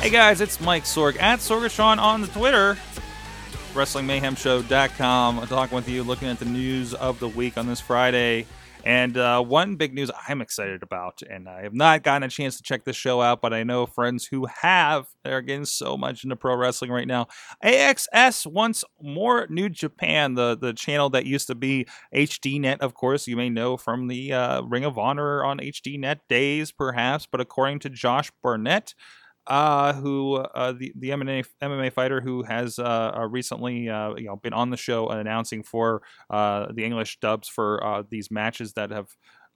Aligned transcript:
Hey 0.00 0.10
guys, 0.10 0.40
it's 0.40 0.60
Mike 0.60 0.84
Sorg 0.84 1.20
at 1.20 1.40
Sorgatron 1.40 1.98
on 1.98 2.20
the 2.20 2.28
Twitter. 2.28 2.78
WrestlingMayhemShow.com. 3.74 5.46
Talking 5.48 5.74
with 5.74 5.88
you, 5.88 6.04
looking 6.04 6.28
at 6.28 6.38
the 6.38 6.44
news 6.44 6.94
of 6.94 7.18
the 7.18 7.28
week 7.28 7.58
on 7.58 7.66
this 7.66 7.80
Friday. 7.80 8.46
And 8.84 9.18
uh, 9.18 9.42
one 9.42 9.74
big 9.74 9.92
news 9.92 10.08
I'm 10.28 10.40
excited 10.40 10.84
about, 10.84 11.20
and 11.28 11.48
I 11.48 11.62
have 11.62 11.74
not 11.74 12.04
gotten 12.04 12.22
a 12.22 12.28
chance 12.28 12.56
to 12.56 12.62
check 12.62 12.84
this 12.84 12.94
show 12.94 13.20
out, 13.20 13.42
but 13.42 13.52
I 13.52 13.64
know 13.64 13.86
friends 13.86 14.24
who 14.24 14.46
have. 14.46 15.08
They're 15.24 15.42
getting 15.42 15.64
so 15.64 15.96
much 15.96 16.22
into 16.22 16.36
pro 16.36 16.56
wrestling 16.56 16.92
right 16.92 17.06
now. 17.06 17.26
AXS 17.64 18.46
wants 18.46 18.84
more 19.02 19.48
New 19.50 19.68
Japan, 19.68 20.34
the, 20.34 20.56
the 20.56 20.72
channel 20.72 21.10
that 21.10 21.26
used 21.26 21.48
to 21.48 21.56
be 21.56 21.86
HDNet, 22.14 22.78
of 22.78 22.94
course, 22.94 23.26
you 23.26 23.36
may 23.36 23.50
know 23.50 23.76
from 23.76 24.06
the 24.06 24.32
uh, 24.32 24.62
Ring 24.62 24.84
of 24.84 24.96
Honor 24.96 25.44
on 25.44 25.58
HDNet 25.58 26.20
days, 26.28 26.70
perhaps. 26.70 27.26
But 27.30 27.40
according 27.40 27.80
to 27.80 27.90
Josh 27.90 28.30
Barnett, 28.44 28.94
uh, 29.48 29.94
who 29.94 30.36
uh, 30.36 30.72
the 30.72 30.92
the 30.96 31.10
MMA 31.10 31.44
MMA 31.62 31.92
fighter 31.92 32.20
who 32.20 32.42
has 32.42 32.78
uh, 32.78 33.12
uh, 33.16 33.26
recently 33.26 33.88
uh, 33.88 34.14
you 34.16 34.26
know 34.26 34.36
been 34.36 34.52
on 34.52 34.70
the 34.70 34.76
show 34.76 35.08
announcing 35.08 35.62
for 35.62 36.02
uh, 36.30 36.66
the 36.72 36.84
English 36.84 37.18
dubs 37.20 37.48
for 37.48 38.04
these 38.10 38.30
matches 38.30 38.74
that 38.74 38.90
have. 38.90 39.08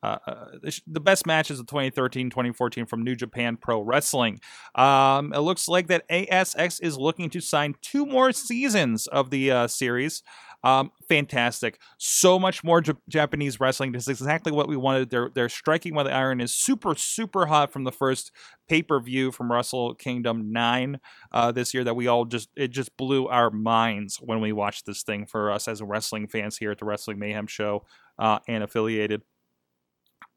The 0.03 0.99
best 1.01 1.27
matches 1.29 1.61
of 1.61 1.69
2013 1.69 2.29
2014 2.29 2.87
from 2.87 3.05
New 3.05 3.15
Japan 3.15 3.57
Pro 3.57 3.81
Wrestling. 3.83 4.41
Um, 4.75 5.33
it 5.33 5.39
looks 5.39 5.69
like 5.69 5.87
that 5.87 6.09
ASX 6.09 6.83
is 6.83 6.99
looking 6.99 7.31
to 7.31 7.41
sign 7.41 7.77
two 7.83 8.05
more 8.05 8.33
seasons 8.33 9.07
of 9.07 9.31
the 9.31 9.69
series. 9.69 10.25
Um, 10.65 10.93
fantastic. 11.09 11.81
So 11.99 12.39
much 12.39 12.63
more 12.63 12.81
J- 12.81 12.93
Japanese 13.09 13.59
wrestling. 13.59 13.93
This 13.93 14.05
is 14.05 14.21
exactly 14.21 14.53
what 14.53 14.69
we 14.69 14.77
wanted. 14.77 15.11
They're 15.11 15.31
they're 15.35 15.49
striking 15.49 15.95
while 15.95 16.05
the 16.05 16.13
iron 16.13 16.41
is 16.41 16.55
super 16.55 16.95
super 16.95 17.47
hot 17.47 17.73
from 17.73 17.85
the 17.85 17.93
first 17.93 18.31
pay 18.69 18.83
per 18.83 19.01
view 19.01 19.33
from 19.33 19.51
Wrestle 19.51 19.95
Kingdom 19.95 20.53
nine 20.53 21.01
uh, 21.33 21.51
this 21.53 21.75
year 21.75 21.85
that 21.85 21.97
we 21.97 22.07
all 22.07 22.25
just 22.25 22.49
it 22.57 22.69
just 22.69 22.97
blew 22.97 23.27
our 23.29 23.51
minds 23.51 24.19
when 24.19 24.41
we 24.41 24.53
watched 24.53 24.87
this 24.87 25.03
thing 25.03 25.27
for 25.27 25.51
us 25.51 25.67
as 25.67 25.83
wrestling 25.83 26.29
fans 26.29 26.59
here 26.59 26.71
at 26.71 26.79
the 26.79 26.85
Wrestling 26.85 27.19
Mayhem 27.19 27.47
Show 27.47 27.85
uh, 28.19 28.39
and 28.47 28.63
affiliated. 28.63 29.23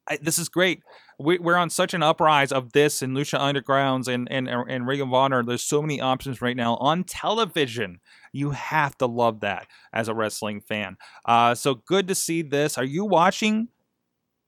I, 0.08 0.18
this 0.18 0.38
is 0.38 0.50
great. 0.50 0.84
We, 1.18 1.40
we're 1.40 1.56
on 1.56 1.70
such 1.70 1.94
an 1.94 2.04
uprise 2.04 2.52
of 2.52 2.74
this 2.74 3.02
and 3.02 3.16
Lucha 3.16 3.40
Undergrounds 3.40 4.08
and, 4.08 4.30
and 4.32 4.48
and 4.48 4.88
Ring 4.88 5.02
of 5.02 5.14
Honor. 5.14 5.44
There's 5.44 5.64
so 5.64 5.82
many 5.82 6.02
options 6.02 6.42
right 6.42 6.56
now 6.56 6.76
on 6.76 7.04
television. 7.04 8.00
You 8.34 8.52
have 8.52 8.98
to 8.98 9.06
love 9.06 9.40
that 9.40 9.68
as 9.94 10.08
a 10.08 10.14
wrestling 10.14 10.62
fan. 10.62 10.98
Uh, 11.24 11.56
so 11.56 11.76
good 11.76 12.08
to 12.10 12.16
see 12.16 12.42
this. 12.42 12.78
Are 12.78 12.84
you 12.84 13.06
watching 13.06 13.70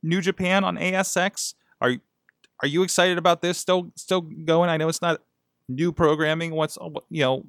New 0.04 0.22
Japan 0.22 0.64
on 0.64 0.78
ASX? 0.78 1.54
Are 1.82 1.96
are 2.62 2.68
you 2.68 2.84
excited 2.84 3.18
about 3.18 3.42
this? 3.42 3.58
Still 3.58 3.92
still 3.96 4.22
going? 4.22 4.70
I 4.70 4.78
know 4.78 4.90
it's 4.90 5.02
not 5.02 5.22
new 5.70 5.92
programming. 5.92 6.52
What's 6.52 6.78
you 7.10 7.22
know 7.22 7.44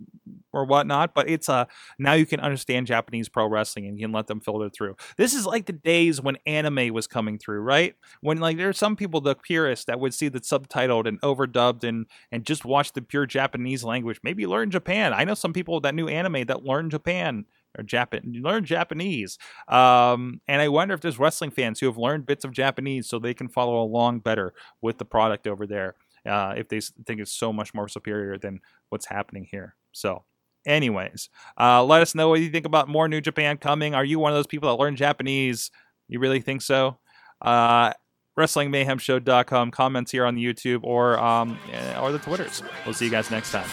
or 0.53 0.65
whatnot, 0.65 1.15
but 1.15 1.29
it's 1.29 1.49
a 1.49 1.67
now 1.99 2.15
you 2.15 2.27
can 2.27 2.41
understand 2.41 2.87
Japanese 2.87 3.29
pro 3.29 3.47
wrestling 3.47 3.87
and 3.87 3.99
you 3.99 4.07
can 4.07 4.13
let 4.13 4.27
them 4.27 4.41
filter 4.41 4.71
through. 4.71 4.97
This 5.17 5.35
is 5.35 5.47
like 5.47 5.67
the 5.67 5.73
days 5.73 6.21
when 6.21 6.39
anime 6.47 6.93
was 6.93 7.07
coming 7.07 7.39
through, 7.39 7.61
right? 7.61 7.95
When 8.21 8.39
like 8.39 8.57
there 8.57 8.69
are 8.69 8.75
some 8.75 8.97
people, 8.97 9.21
the 9.21 9.35
purists, 9.35 9.87
that 9.87 10.01
would 10.01 10.15
see 10.15 10.29
the 10.29 10.41
subtitled 10.41 11.07
and 11.07 11.21
overdubbed 11.21 11.85
and 11.85 12.07
and 12.33 12.45
just 12.45 12.65
watch 12.65 12.93
the 12.93 13.03
pure 13.03 13.27
Japanese 13.27 13.85
language. 13.85 14.21
Maybe 14.23 14.47
learn 14.47 14.71
Japan. 14.71 15.13
I 15.13 15.25
know 15.25 15.35
some 15.35 15.53
people 15.53 15.81
that 15.81 15.95
knew 15.95 16.09
anime 16.09 16.45
that 16.47 16.65
learned 16.65 16.91
Japan 16.91 17.45
or 17.77 17.85
Japan 17.85 18.35
learn 18.43 18.65
Japanese. 18.65 19.39
Um, 19.69 20.41
and 20.49 20.61
I 20.61 20.69
wonder 20.69 20.95
if 20.95 21.01
there's 21.01 21.19
wrestling 21.19 21.51
fans 21.51 21.81
who 21.81 21.87
have 21.87 21.99
learned 21.99 22.27
bits 22.27 22.45
of 22.45 22.53
Japanese 22.53 23.09
so 23.09 23.19
they 23.19 23.35
can 23.35 23.49
follow 23.49 23.83
along 23.83 24.21
better 24.21 24.55
with 24.81 24.99
the 24.99 25.05
product 25.05 25.47
over 25.47 25.67
there. 25.67 25.95
Uh, 26.27 26.55
if 26.57 26.69
they 26.69 26.81
think 26.81 27.21
it's 27.21 27.33
so 27.33 27.53
much 27.53 27.73
more 27.73 27.89
superior 27.89 28.39
than 28.39 28.61
what's 28.89 29.07
happening 29.07 29.47
here. 29.51 29.77
So, 29.93 30.25
anyways, 30.67 31.29
uh, 31.59 31.85
let 31.85 32.03
us 32.03 32.15
know 32.15 32.29
what 32.29 32.41
you 32.41 32.51
think 32.51 32.67
about 32.67 32.89
more 32.89 33.09
New 33.09 33.21
Japan 33.21 33.57
coming. 33.57 33.95
Are 33.95 34.05
you 34.05 34.19
one 34.19 34.33
of 34.33 34.37
those 34.37 34.47
people 34.47 34.69
that 34.69 34.83
learn 34.83 34.97
Japanese? 34.97 35.71
You 36.09 36.21
really 36.21 36.41
think 36.41 36.63
so? 36.63 36.99
Uh, 37.41 37.93
WrestlingMayhemShow.com. 38.39 39.71
Comments 39.73 40.11
here 40.11 40.25
on 40.25 40.35
the 40.37 40.45
YouTube 40.45 40.81
or 40.85 41.19
um, 41.19 41.59
eh, 41.73 42.01
or 42.01 42.13
the 42.13 42.19
Twitters. 42.19 42.63
We'll 42.85 42.95
see 42.95 43.07
you 43.07 43.11
guys 43.11 43.31
next 43.31 43.51
time. 43.51 43.69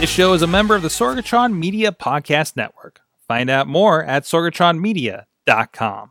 This 0.00 0.10
show 0.10 0.32
is 0.32 0.42
a 0.42 0.48
member 0.48 0.74
of 0.74 0.82
the 0.82 0.88
Sorgatron 0.88 1.56
Media 1.56 1.92
Podcast 1.92 2.56
Network. 2.56 3.00
Find 3.28 3.48
out 3.48 3.68
more 3.68 4.02
at 4.02 4.24
sorgatronmedia.com. 4.24 6.10